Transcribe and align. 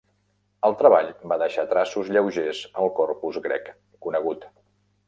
El 0.69 0.77
treball 0.79 1.11
va 1.33 1.37
deixar 1.43 1.67
traços 1.75 2.11
lleugers 2.17 2.65
al 2.85 2.93
corpus 3.03 3.43
grec 3.49 3.73
conegut. 4.09 4.53